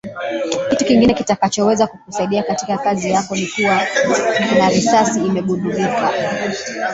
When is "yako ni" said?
3.11-3.47